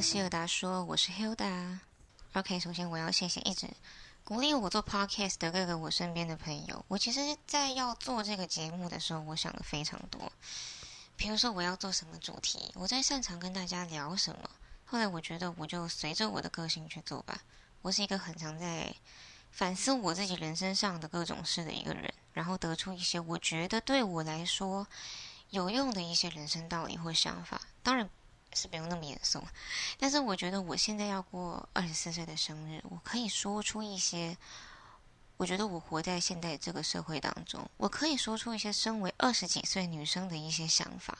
[0.00, 1.78] 希尔达说，我是 Hilda。
[2.34, 3.68] OK，首先我要谢谢一直
[4.24, 6.84] 鼓励我做 Podcast 的各个我身边的朋友。
[6.88, 10.30] 我其实，在要做这个节目的时候，我想的非常多。
[11.16, 14.50] 比如说，我要做什么主题，我在擅长跟大家聊什么。
[14.84, 17.40] 后来我觉得，我就随着我的个性去做吧。
[17.80, 18.94] 我是一个很常在
[19.50, 24.86] 反思我自己人生上的各种事的一个人，然后得出一些我觉得对我来说
[25.50, 27.60] 有用的一些人生道理或想法。
[27.82, 28.08] 当然
[28.54, 29.42] 是不用那么严肃，
[29.98, 34.36] 但是我觉得我现在要过二十四岁的生日，我可以说出一些
[35.36, 41.18] 我觉得我活在现在这个社会当中，我可以说出一些身为二十几岁女生的一些想法。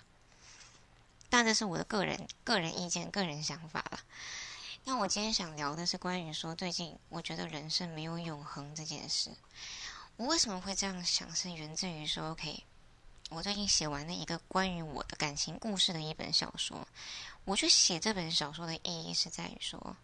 [1.28, 4.00] 但这是我的个人个人意见、个人想法了。
[4.84, 9.30] 那我今天想聊的是关于说，最近我觉得人生没有永恒这件事。
[10.16, 11.34] 我为什么会这样想？
[11.34, 12.62] 是源自于说，OK，
[13.30, 16.86] 我最近写完了一个关于我的感情故事的一本小说。
[17.44, 19.96] 我去写这本小说的意义是在于说，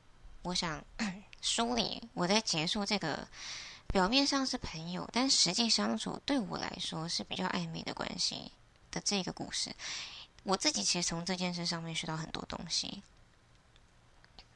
[0.42, 0.84] 我想
[1.40, 3.26] 梳理我在结束这个
[3.86, 8.52] 表面上是朋友，但实际相处对我来说是比较暧昧的关系
[8.90, 9.74] 的这个故事。
[10.42, 13.02] 我自己其实从这件事上面学到很多东西。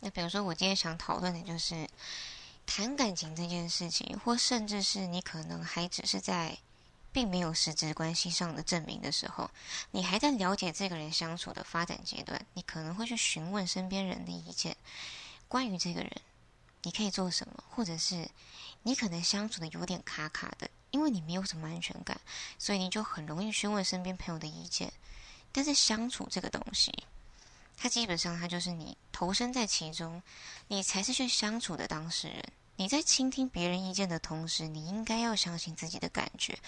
[0.01, 1.89] 那比如说，我今天想讨论的就是
[2.67, 6.59] 谈感情这件事情，或甚至是你可能还只是在
[7.15, 9.49] 并没有实质关系上的证明的时候，
[9.93, 14.77] 你还在了解这个人相处的发展阶段，你可能会去询问身边人的意见，
[15.47, 16.11] 关于这个人，
[16.83, 18.29] 你可以做什么，或者是
[18.83, 22.21] 你可能相处的有点卡卡的，因为你没有什么安全感，
[22.59, 24.93] 所以你就很容易询问身边朋友的意见。
[25.53, 26.93] 但是相处这个东西。
[27.77, 30.21] 它基本上，它就是你投身在其中，
[30.69, 32.45] 你才是去相处的当事人。
[32.77, 36.59] 你在倾听别人意见的同时，你应该要相信自己的感觉。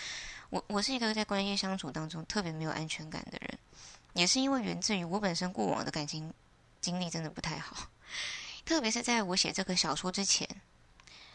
[0.50, 3.58] 我我是一个在关系相处当中特别没有安全感的人，
[4.12, 6.32] 也是因为源自于我本身过往的感情
[6.80, 7.88] 经历真的不太好，
[8.64, 10.48] 特别是在我写这个小说之前，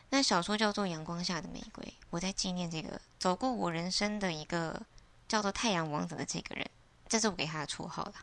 [0.09, 4.81] 那小说叫做《阳光下的玫瑰》，我在纪念这个走过我人生的一个
[5.27, 6.69] 叫做太阳王子的这个人，
[7.09, 8.13] 这是我给他的绰号了，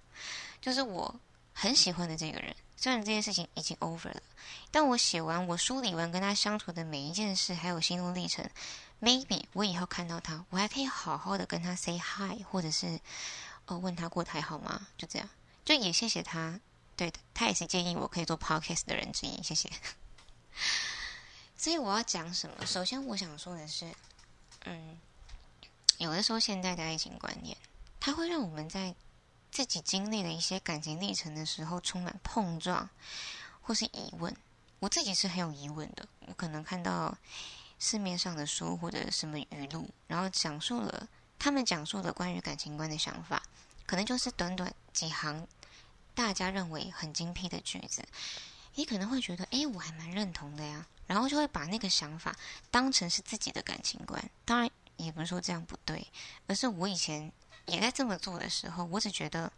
[0.61, 1.15] 就是我。
[1.61, 4.23] 很喜欢的这个人，虽然这件事情已经 over 了，
[4.71, 8.49] 但我写完，我梳理完跟他相处的每一件事，还有心路历程
[9.01, 13.01] ，maybe 我以后看到他，我还可以好好的跟他 say hi，或者是
[13.65, 14.87] 呃问他过得还好吗？
[14.97, 15.29] 就这样，
[15.65, 16.61] 就也谢谢他，
[16.97, 19.69] 对的，他也是建议我可以做 podcast 的人之一，谢谢。
[21.59, 22.65] 所以我要讲什么？
[22.65, 23.93] 首先我想说的是，
[24.67, 24.97] 嗯，
[25.97, 27.57] 有的时候现在的爱情观念，
[27.99, 28.95] 它会让我们在。
[29.59, 32.89] 自己经历了一些感情历程的时候，充满碰撞
[33.61, 34.33] 或是疑问。
[34.79, 36.07] 我自己是很有疑问的。
[36.29, 37.19] 我可能看到
[37.81, 41.09] 市面上的书或者什么语录，然后讲述了
[41.41, 43.43] 他们讲述的关于感情观的想法，
[43.85, 45.45] 可能就是短短几行，
[46.15, 48.05] 大家认为很精辟的句子。
[48.77, 50.87] 你可能会觉得，哎，我还蛮认同的呀。
[51.09, 52.33] 然后就会把那个想法
[52.71, 54.31] 当成是自己的感情观。
[54.45, 56.07] 当然，也不是说这样不对，
[56.47, 57.33] 而是我以前。
[57.69, 59.53] 也在这么做的时候，我只觉得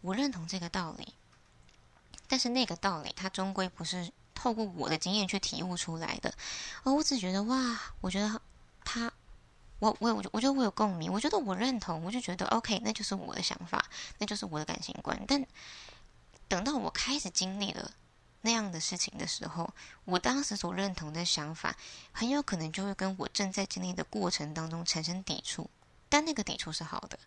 [0.00, 1.14] 我认同这个道理，
[2.26, 6.32] 但是那个道理它终归不是透过我的经验去体悟出来的，
[6.84, 8.40] 而我只觉得哇，我觉得
[8.84, 9.12] 他，
[9.80, 13.84] 我我我我觉得我有共鸣，我觉得我认同，我就觉得 OK，那就是我的想法，
[14.18, 15.20] 那就是我的感情观。
[15.26, 15.44] 但
[16.46, 17.90] 等到我开始经历了
[18.42, 19.68] 那样的事情的时候，
[20.04, 21.76] 我当时所认同的想法，
[22.12, 25.68] 很有可能就会跟我正在经历的过程当中产生抵触。
[26.10, 27.18] 但那个抵触是好的，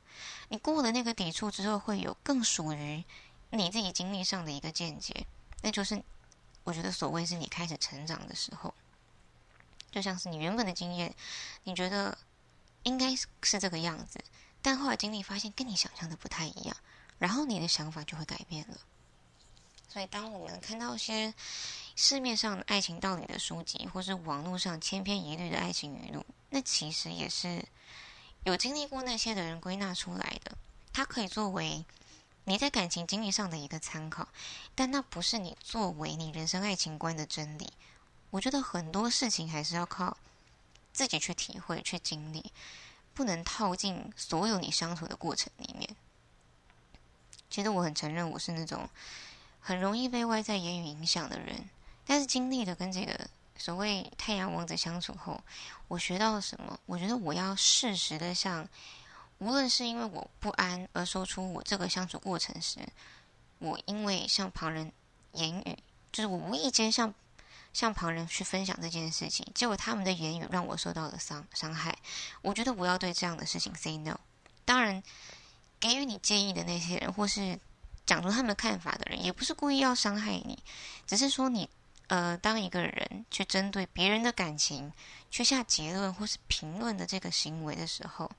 [0.50, 3.04] 你过了那个抵触之后，会有更属于
[3.52, 5.28] 你自己经历上的一个见解，
[5.62, 6.02] 那就是
[6.64, 8.74] 我觉得所谓是你开始成长的时候，
[9.92, 11.14] 就像是你原本的经验，
[11.64, 12.18] 你觉得
[12.82, 14.20] 应该是这个样子，
[14.64, 16.76] 但后来经历发现跟你想象的不太一样，
[17.20, 18.78] 然后你的想法就会改变了。
[19.88, 21.34] 所以，当我们看到一些
[21.96, 27.64] 市面上的爱情道理的书籍，或是网络上千篇一律的爱情语录，那其实也是。
[28.44, 30.58] 有经历过那些的人归纳出来的，
[30.92, 31.86] 它可以作为
[32.46, 34.28] 你在感情经历上的一个参考，
[34.74, 37.72] 但那不是你作为你人生爱情观的真理。
[38.32, 40.18] 我觉得很多事情还是要靠
[40.92, 42.52] 自己去体会、去经历，
[43.14, 45.96] 不能套进所有你相处的过程里面。
[47.50, 48.90] 其实我很承认，我是那种
[49.60, 51.70] 很容易被外在言语影响的人，
[52.08, 53.30] 但是经历的跟这个。
[53.62, 55.40] 所谓太阳王子相处后，
[55.88, 56.80] 我学到了什么？
[56.88, 58.68] 我觉得我要适时的向，
[59.38, 62.80] 无论是因为我不安而说出我这个相处过程时，
[63.60, 64.92] 我因为向旁人
[65.34, 65.78] 言语，
[66.12, 67.14] 就是我无意间向
[67.72, 71.96] 向旁人去分享这件事情，结果他们的言语让我受到了伤伤害。
[72.42, 74.20] 我觉得我要对这样的事情 say no。
[74.66, 75.04] 当然，
[75.80, 77.60] 给予你建议的那些人，或是
[78.08, 80.58] 讲出他们看法的人，也不是故意要伤害你，
[81.06, 81.70] 只是说你
[82.12, 84.92] 呃，当一个人去针对别人的感情
[85.30, 88.30] 去下结论或是评论的这个行为的时候，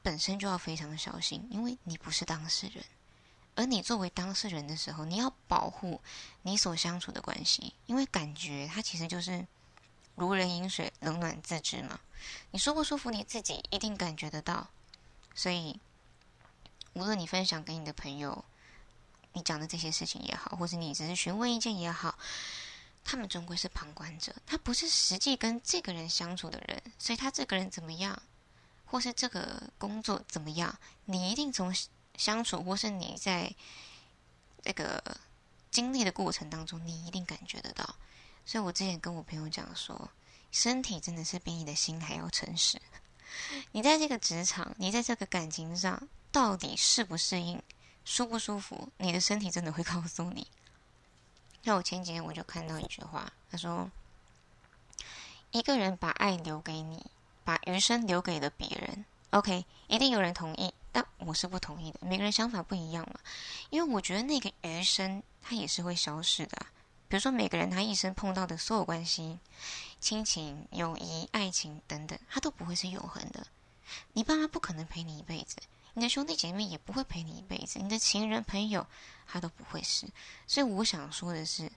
[0.00, 2.84] 本身就要非常小心，因为你不是当事人。
[3.56, 6.00] 而你作为当事人的时候，你要保护
[6.42, 9.44] 你所相处的关系，因为感觉它其实就是
[10.14, 11.98] 如人饮水，冷暖自知嘛。
[12.52, 14.68] 你舒不舒服，你自己一定感觉得到。
[15.34, 15.80] 所以，
[16.92, 18.44] 无论你分享给你的朋友，
[19.32, 22.16] 你讲的这些事情也好，或者你只是询问意见也好，
[23.04, 28.22] 他们终归是旁观者，他不是实际跟这个人相处的人，所以他这个人怎么样，
[28.84, 31.74] 或是这个工作怎么样，你一定从。
[32.16, 33.50] 相处，或是你在
[34.62, 35.02] 这个
[35.70, 37.96] 经历的过程当中，你一定感觉得到。
[38.44, 40.10] 所以我之前跟我朋友讲说，
[40.52, 42.78] 身体真的是比你的心还要诚实。
[43.72, 47.62] 你在这个职场，你在这个感情上，到底适不适应，
[48.04, 50.46] 舒不舒服，你的身体真的会告诉你。
[51.64, 53.90] 那我前几天我就看到一句话，他说
[55.52, 57.06] ：“一个人把爱留给你，
[57.44, 60.72] 把余生留给了别人。” OK，一定有人同意。
[60.92, 63.20] 但我是不同意的，每个人想法不一样嘛。
[63.70, 66.66] 因为我觉得那个余生，它也是会消失的。
[67.08, 69.38] 比如说，每个人他一生碰到的所有关系，
[70.00, 73.46] 亲情、友谊、爱情等等，他都不会是永恒的。
[74.14, 75.56] 你爸妈不可能陪你一辈子，
[76.00, 78.86] 你的兄弟姐妹也不会陪你一辈子，你的情人朋友
[79.26, 80.06] 他都不会是。
[80.46, 81.70] 所以我想说的是，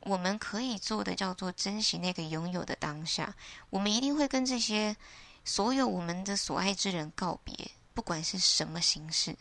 [0.00, 3.34] 我们可以做的叫做珍惜那个拥有的当下。
[3.70, 4.94] 我们一定会跟这些
[5.42, 7.54] 所有我们的所爱之人告别。
[7.94, 9.34] 不管是什么形式，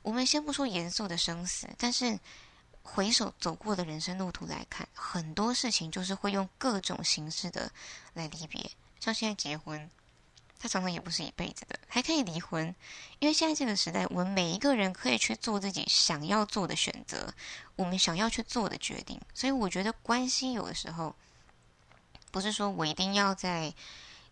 [0.00, 2.18] 我们先不说严肃的生死，但是
[2.82, 7.70] 回首走过的人生路途来看，很多事情就是会用各种形式的
[8.14, 8.70] 来离别。
[8.98, 9.90] 像现在结婚，
[10.58, 12.74] 他常常也不是一辈子的，还可以离婚。
[13.18, 17.32] 因为现在这个时代，我们每一个人可以去做自己想要做的选择，
[17.76, 19.20] 我们想要去做的决定。
[19.34, 21.14] 所以我觉得关系有的时候，
[22.30, 23.74] 不是说我一定要在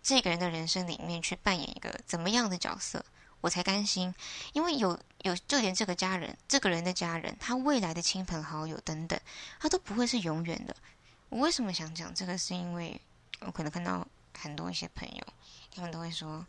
[0.02, 3.04] 这个人的人生里面去扮演一个怎么样的角色。
[3.42, 4.14] 我才甘心，
[4.52, 9.18] 因为有有，就连这个家人，这个人的家人，他未来的亲朋好友等等，
[9.58, 10.76] 他都不会是永远的。
[11.28, 12.38] 我为什么想讲这个？
[12.38, 13.00] 是因为
[13.40, 14.06] 我可能看到
[14.38, 15.26] 很多一些朋友，
[15.74, 16.46] 他们都会说：“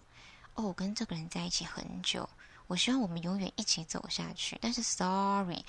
[0.56, 2.30] 哦，我跟这个人在一起很久，
[2.68, 5.64] 我希望我们永远一起走下去。”但是，sorry，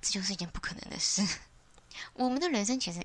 [0.00, 1.26] 这就是一件不可能的事。
[2.14, 3.04] 我们的人生其实，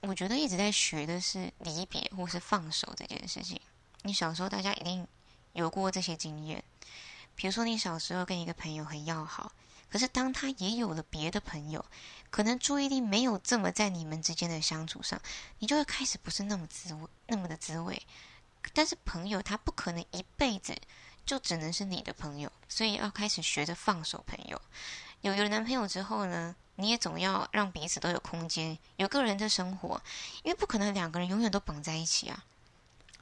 [0.00, 3.60] 我觉得一直在学的是离别或是放手这件事情。
[4.02, 5.06] 你小时候，大家一定
[5.52, 6.62] 有过这些经验。
[7.34, 9.52] 比如说，你小时候跟一个朋友很要好，
[9.88, 11.84] 可是当他也有了别的朋友，
[12.30, 15.20] 可能注意力没有这么在你们之间的相处上，
[15.58, 18.00] 你就会开始不是那么滋味，那么的滋味。
[18.72, 20.76] 但是朋友他不可能一辈子
[21.26, 24.22] 就只能是你的朋友，所以要开始学着放手。
[24.26, 24.60] 朋友
[25.22, 30.00] 有有了男朋友之后呢，你也总要让彼此都有空间，有个人的生活，
[30.42, 32.44] 因为不可能两个人永远都绑在一起啊。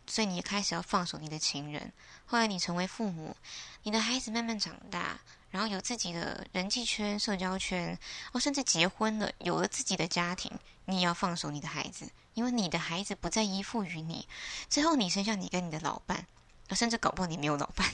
[0.09, 1.93] 所以你开始要放手你的情人，
[2.27, 3.37] 后来你成为父母，
[3.83, 5.21] 你的孩子慢慢长大，
[5.51, 7.97] 然后有自己的人际圈、社交圈，
[8.33, 10.51] 哦，甚至结婚了，有了自己的家庭，
[10.87, 14.27] 你也要放手你的孩子，因为你的孩子不再依附于你。
[14.69, 16.27] 最后你剩下你跟你的老伴，
[16.71, 17.87] 甚至搞不好你没有老伴。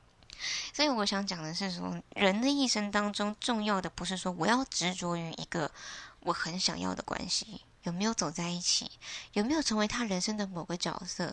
[0.74, 5.70] 所以我想讲的是说，人的一生当中，重要的不是说我要执着于一个
[6.20, 7.62] 我很想要的关系。
[7.86, 8.90] 有没有走在一起？
[9.32, 11.32] 有没有成为他人生的某个角色？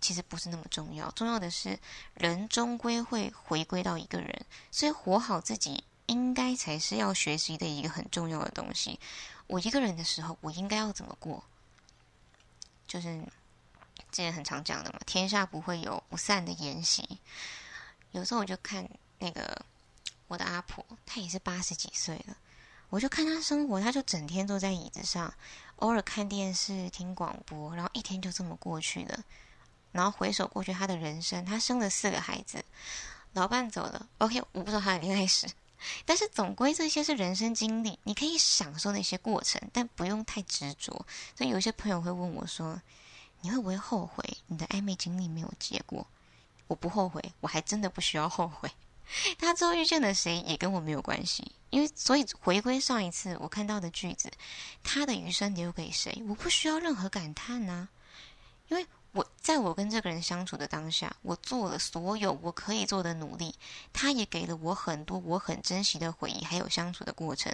[0.00, 1.08] 其实不是那么重要。
[1.12, 1.78] 重要的是，
[2.14, 8.98] 人终归会回归到一个人，所以活好自己，应该才是要学习的一个很重要的东西。
[9.46, 11.44] 我一个人的时候，我应该要怎么过？
[12.88, 13.16] 就是
[14.10, 17.20] 之前很常讲的嘛，天下不会有不散的筵席。
[18.10, 18.90] 有时候我就看
[19.20, 19.64] 那个
[20.26, 22.36] 我的阿婆，她也是八十几岁了。
[22.90, 25.32] 我就看他生活，他就整天坐在椅子上，
[25.82, 29.18] 偶尔看电视、听广播，然后一天就这么过去了。
[29.90, 32.64] 然后回首过去他的人生，他生了四个孩子，
[33.32, 34.06] 老伴走了。
[34.18, 35.48] OK，我不知道他的恋爱史，
[36.06, 41.04] 但是总归这些是人生经历，你可以享受那些过程，但不用太执着。
[41.36, 42.80] 所以有些朋友会问我说
[43.42, 46.06] ：“你会不会后悔你的暧昧经历没有结果？”
[46.68, 48.70] 我不后悔，我还真的不需要后悔。
[49.36, 54.30] 他之后遇见了谁也跟我没有关系，因为所以回归上一次我看到的句子，
[54.84, 57.88] 他的余生留给谁，我不需要任何感叹呐、
[58.68, 63.54] 因为我在我跟这个人相处的当下，我做了所有我可以做的努力，
[63.90, 67.50] 他也给了我很多我很珍惜的回忆，还有相处的过程。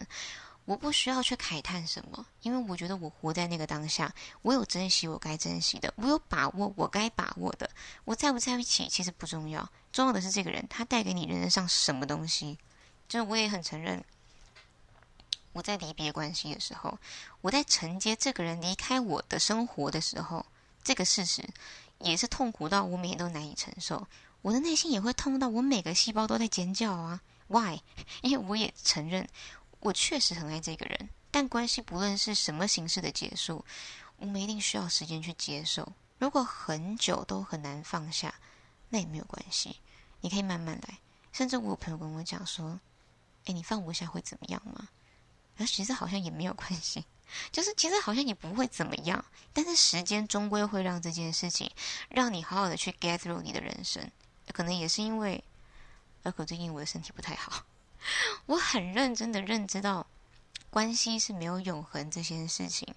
[0.64, 7.70] 我不需要去慨叹什么，因为我觉得我活在那个当下，我有珍惜我该珍惜的，我有把握我该把握的。
[8.04, 12.58] 我在不在一起其实不重要，重要的是这个人他带给你人生上什么东西。
[13.08, 14.04] 就是我也很承认，
[15.52, 16.98] 我在离别关系的时候，
[17.40, 20.44] 我在承接这个人离开我的生活的时候，
[20.84, 21.42] 这个事实
[21.98, 24.06] 也是痛苦到我每天都难以承受。
[24.42, 27.80] 我的内心也会痛到我每个细胞都在尖叫啊！Why？
[28.22, 29.26] 因为我也承认，
[29.80, 33.64] 我确实很爱这个人，但关系不论是什么形式的结束，
[34.18, 35.92] 我们一定需要时间去接受。
[36.18, 38.34] 如果很久都很难放下，
[38.90, 39.76] 那也没有关系，
[40.20, 40.98] 你可以慢慢来。
[41.32, 42.80] 甚至我有朋友跟我讲说
[43.48, 44.88] ：“哎，你放不下会怎么样吗？”
[45.58, 47.04] 而其实好像也没有关系，
[47.50, 49.24] 就是其实好像也不会怎么样。
[49.52, 51.68] 但是时间终归会让这件事情
[52.10, 54.08] 让你好好的去 get through 你的人生。
[54.52, 55.42] 可能也是因为，
[56.22, 57.64] 而可最近我的身体不太好，
[58.46, 60.06] 我很认真的认知到，
[60.70, 62.94] 关系是没有永恒这件事情。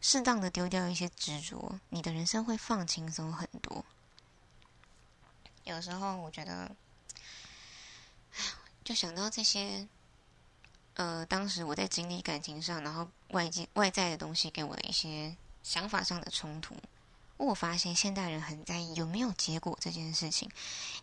[0.00, 3.84] 适当的丢掉一些执着，你的人生会放轻松很多。
[5.64, 6.74] 有时候我觉得，
[8.84, 9.86] 就想到这些，
[10.94, 16.74] 呃，当时我在经历感情上，然后外界外在的东西给我的一些想法上的冲突。
[17.36, 20.48] 我发现现代人很在意有没有结果这件事情，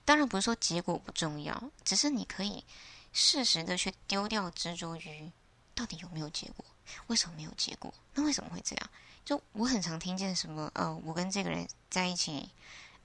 [0.05, 2.63] 当然不是说结果不重要，只是你可以
[3.11, 5.31] 适时的去丢掉执着于
[5.75, 6.63] 到底有没有结果，
[7.07, 7.93] 为什么没有结果？
[8.13, 8.89] 那为什么会这样？
[9.25, 12.49] 就我很常听见什么，呃，我跟这个人在一起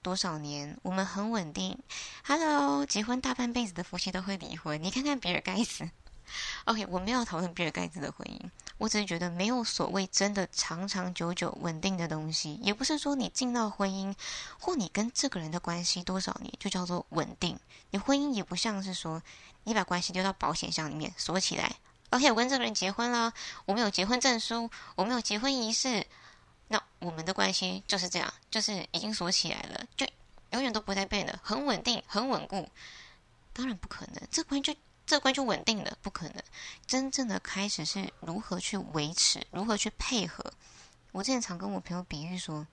[0.04, 1.78] 多少年，我们很稳定
[2.26, 5.88] ，Hello，结婚大半辈子的夫妻都会离婚，你看看比尔盖茨。
[6.66, 8.38] OK，我没有讨论比尔盖茨的婚姻，
[8.76, 14.14] 我只是觉得没有所谓真的长长久久稳定的东西，也不是说你进到婚姻
[14.60, 17.58] 或你跟这个人的关系多少年就叫做稳定。
[17.90, 19.22] 你婚姻也不像是说
[19.62, 21.76] 你把关系丢到保险箱里面锁起来。
[22.10, 23.32] OK，我跟这个人结婚了，
[23.64, 26.06] 我们有结婚证书，我们有结婚仪式，
[26.68, 30.06] 那我们的关系就是这样，就是已经锁起来了，就
[30.50, 32.68] 永远都不会再变的，很稳定，很稳固。
[33.52, 34.74] 当然不可能，这关就。
[35.06, 36.42] 这关就稳定了，不可能。
[36.86, 40.42] 真正的开始是如何去维持，如何去配合。
[41.12, 42.66] 我之前常跟我朋友比喻说，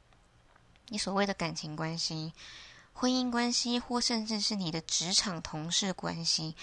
[0.88, 2.32] 你所谓的感情关系、
[2.94, 6.56] 婚姻关系，或甚至是你的职场同事关系，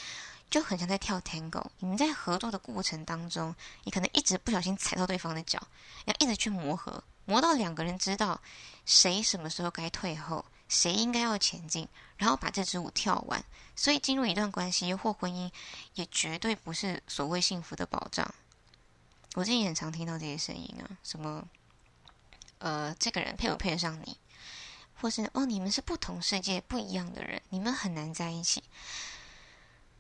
[0.49, 1.67] 就很像在跳 Tango。
[1.81, 3.55] 你们在合作的过程当中，
[3.85, 5.63] 你可能一直不小心踩到对方的脚，
[6.07, 8.41] 要一直去磨合，磨到两个人知道
[8.87, 10.45] 谁什么时候该退后。
[10.69, 13.43] 谁应该要前进，然后把这支舞跳完。
[13.75, 15.51] 所以进入一段关系或婚姻，
[15.95, 18.35] 也绝对不是所谓幸福的保障。
[19.35, 21.43] 我最近很常听到这些声音啊，什么
[22.59, 24.15] 呃，这个人配不配得上你，
[25.01, 28.63] 或是哦，你们是不同世界不一样的人，你们很难在一起。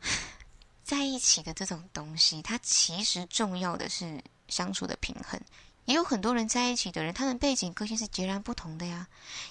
[0.85, 5.41] 在一起的这种东西，它其实重要的是相处的平衡。
[5.89, 9.09] 也有很多人在一起的人，他们背景、个性是截然不同的呀。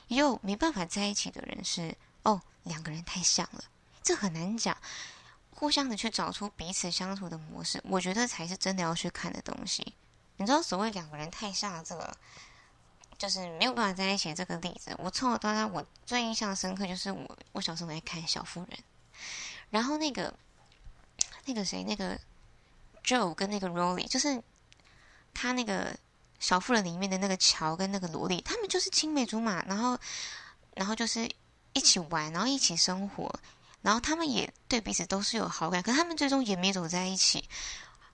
[0.07, 3.63] 也有没办法在一起的人是，哦，两个人太像了，
[4.03, 4.77] 这很难讲。
[5.55, 9.95] 互相的去找出彼此相处的模式，我觉得才是真的要去看的东西。
[10.35, 12.15] 你知道，所谓两个人太像，这个
[13.17, 14.95] 就是没有办法在一起这个例子。
[14.99, 18.69] 我从小到大，我最印象深刻就是我，我小时候在看《小妇人》，
[19.71, 20.31] 然后那个
[21.45, 22.15] 那个谁，那个
[23.03, 24.39] Joe 跟那个 Rolly，就是
[25.33, 25.97] 他那个。
[26.39, 29.97] 小妇人里面的那个乔跟那个萝莉，他们就是青梅竹马，然后，
[30.75, 31.29] 然后就是
[31.73, 33.33] 一起玩，然后一起生活，
[33.81, 37.43] 然后他们也对彼此都是有好感，可他们最终也没走在一起。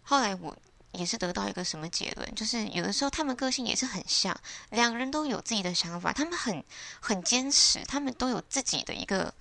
[0.01, 0.55] 后来我
[0.91, 4.37] 也是得到一个什么结论，就是有的时候他们个性也是很像，
[4.69, 6.63] 两个人都有自己的想法，他们很
[6.99, 9.33] 很坚持，他们都有自己的一个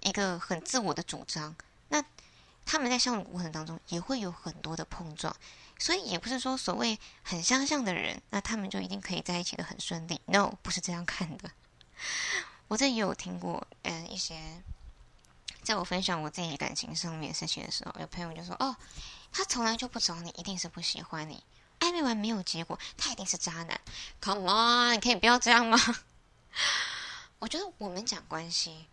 [0.00, 1.54] 一个很自我的主张。
[1.88, 2.02] 那
[2.64, 5.34] 他们在相处过程当中也会有很多的碰撞。
[5.80, 10.20] 所以也不是说所谓很相像的人，那他们就一定可以在一起的很顺利。
[10.26, 11.50] No，不是这样看的。
[12.68, 14.62] 我这也有听过，嗯，一些
[15.62, 18.76] 在我分享我自己感情上面的事情的时候，有朋友就说：“哦，
[19.32, 21.42] 他从来就不找你，一定是不喜欢你。
[21.80, 23.80] 暧昧完没有结果，他一定是渣男。
[24.20, 25.78] ”Come on，你可以不要这样吗？
[27.40, 28.86] 我觉得我们讲关系。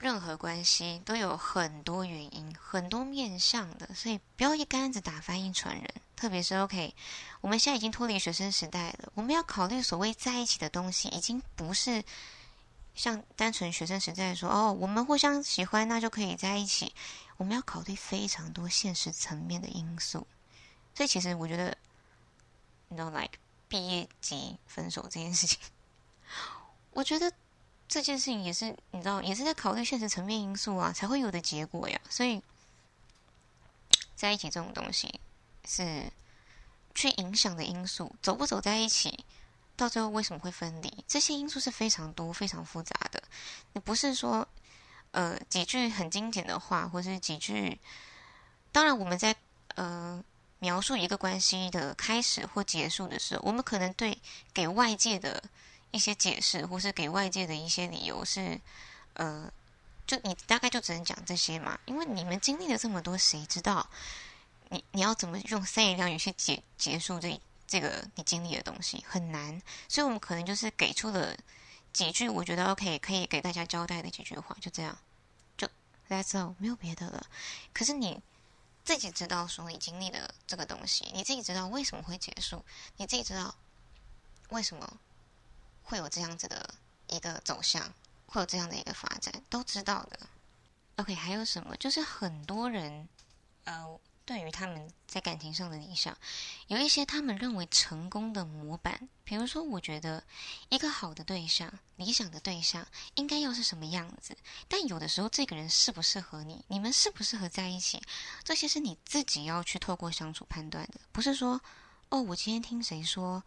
[0.00, 5.94] 任何关系都有很多原因、很多面向的，所以不要一竿子打翻一船人。
[6.16, 6.94] 特别是 OK，
[7.42, 12.02] 我们现在已经脱离学生时代了，我们要考虑所谓在一起的东西，已经不是
[12.94, 16.94] 像单纯学生时代说哦，我们互相喜欢，那就可以在一起。
[17.36, 20.26] 我们要考虑非常多现实层面的因素。
[20.94, 21.76] 所以其实我觉得
[22.88, 23.38] ，no like
[23.68, 25.58] 毕业即分手这件事情，
[26.92, 27.30] 我觉得。
[27.90, 32.00] 这件事情也是你知道，也是在考虑现实层面因素啊，才会有的结果呀。
[32.08, 32.40] 所以，
[34.14, 35.18] 在一起这种东西
[35.64, 36.04] 是
[36.94, 39.24] 去影响的因素，走不走在一起，
[39.74, 41.04] 到最后为什么会分离？
[41.08, 43.20] 这些因素是非常多、非常复杂的。
[43.72, 44.46] 你不是说
[45.10, 47.76] 呃几句很精简的话，或是几句，
[48.70, 49.34] 当然我们在
[49.74, 50.22] 呃
[50.60, 54.16] 描述一个关系的开始或结束的时候，我们可能对
[54.54, 55.42] 给外界的
[55.90, 58.60] 一些解释，或是给外界的一些理由是，
[59.14, 59.50] 呃，
[60.06, 63.88] 就你大概就只能讲这些嘛，因为你们经历了这么多，谁知道
[64.68, 71.36] 你你要怎么用三言两语去结结束这这个你经历的东西很难，所以我们可能就是给出了
[71.92, 74.98] 几句我觉得 OK 可以给大家交代的几句话，就这样，
[75.56, 75.68] 就
[76.08, 77.26] That's all，没有别的了。
[77.72, 78.20] 可是你。
[78.82, 82.64] 自己知道说你经历了这个东西，你自己知道为什么会结束，
[82.96, 83.54] 你自己知道
[84.48, 84.98] 为什么
[85.90, 86.74] 会有这样子的
[87.08, 87.92] 一个走向，
[88.26, 90.20] 会有这样的一个发展，都知道的。
[90.96, 91.76] OK，还有什么？
[91.76, 93.08] 就是很多人，
[93.64, 94.00] 呃。
[94.26, 96.16] 对于他们在感情上的理想，
[96.68, 99.08] 有一些他们认为成功的模板。
[99.24, 100.22] 比如说，我觉得
[100.68, 104.36] 一个好的对象、理想的对象应该要是什么样子。
[104.68, 108.00] 但有的时候，这个人适不适合你，你们适不适合在一起，
[108.44, 111.00] 这些是你自己要去透过相处判断的。
[111.10, 111.60] 不是说，
[112.10, 113.42] 哦，我今天听谁说，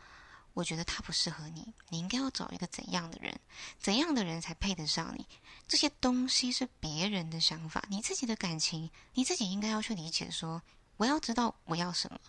[0.54, 3.40] 我觉得他不适合你，你应该要找一个怎样的人，
[3.80, 5.26] 怎样的人才配得上你。
[5.68, 10.62] 这些东西是别人的想法，你自己的感情，你自己应该要去理解说。
[10.98, 12.20] 我要知道我要什么，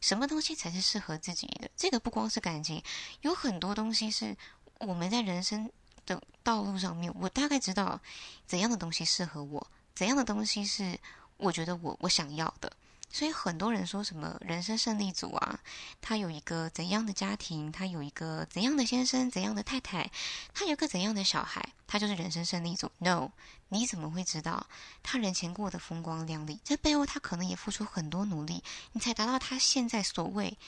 [0.00, 1.70] 什么东西才是适合自己的。
[1.76, 2.82] 这个不光是感情，
[3.20, 4.34] 有很多东西是
[4.78, 5.70] 我们在人生
[6.06, 8.00] 的道路上面，我大概知道
[8.46, 9.64] 怎样的东西适合我，
[9.94, 10.98] 怎样的东西是
[11.36, 12.72] 我觉得我我想要的。
[13.14, 15.60] 所以很多人说什么人生胜利组啊，
[16.00, 20.10] 他有一个怎样的家庭，他有一个怎样的先生，怎样的太太，
[20.52, 22.90] 他有个怎样的小孩，他就是人生胜利组。
[22.98, 23.30] No，
[23.68, 24.66] 你怎么会知道
[25.04, 26.58] 他人前过得风光亮丽？
[26.64, 30.58] 在背后他可能也付出很多努力，你才达到他现在所谓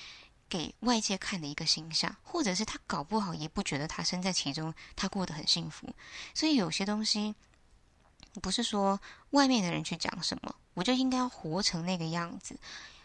[0.49, 5.93] 给外界看的一个形象，或者是他搞不好也不觉得他身在其中，他过得很幸福。
[6.33, 7.35] 所以有些东西。
[8.41, 12.59] 不是说外面的人去讲什么，我就应该要活成那个样子。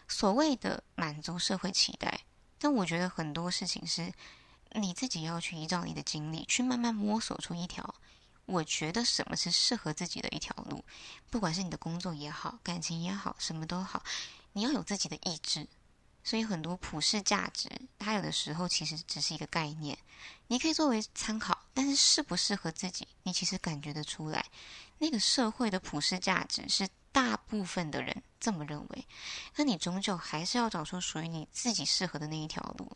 [0.08, 2.20] 所谓的满足社会期待，
[2.58, 4.12] 但我觉得很多事情是
[4.72, 7.94] 你自己要去依照你的经历去慢慢摸索出一条，
[8.44, 10.84] 我觉得什么是适合自己的一条路。
[11.30, 14.02] 不管是你的工作也好，感情也好，什么都好，
[14.52, 15.66] 你要有自己的意志。
[16.24, 17.68] 所以很多普世价值，
[17.98, 19.98] 它有的时候其实只是一个概念，
[20.46, 24.44] 你可以作为参考，但是适不适合自己，你其实感觉得出来。
[24.98, 29.06] 那个社会的普世价值是大部分的人这么认为，
[29.56, 32.90] 那你终究还是要找出属于你自己适合的那一条路。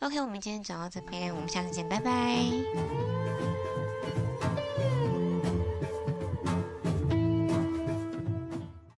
[0.00, 3.59] OK，我们今天讲到这边，我们下次见，拜拜。